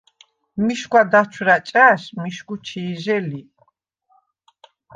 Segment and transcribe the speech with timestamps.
[0.63, 3.41] მიშგვა დაჩვრა̈ ჭა̈შ მიშგუ ჩი̄ჟე ლი.